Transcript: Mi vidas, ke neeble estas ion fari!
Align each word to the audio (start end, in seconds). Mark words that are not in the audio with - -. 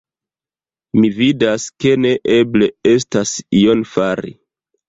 Mi 1.01 1.11
vidas, 1.17 1.67
ke 1.85 1.91
neeble 2.07 2.71
estas 2.97 3.37
ion 3.63 3.89
fari! 3.95 4.35